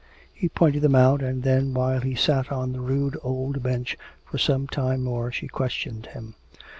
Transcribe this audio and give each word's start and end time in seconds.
He 0.33 0.49
pointed 0.49 0.81
them 0.81 0.95
out, 0.95 1.21
and 1.21 1.43
then 1.43 1.75
while 1.75 1.99
he 2.01 2.15
sat 2.15 2.51
on 2.51 2.73
the 2.73 2.81
rude 2.81 3.17
old 3.21 3.61
bench 3.61 3.99
for 4.25 4.39
some 4.39 4.65
time 4.67 5.03
more 5.03 5.31
she 5.31 5.47
questioned 5.47 6.07
him. 6.07 6.33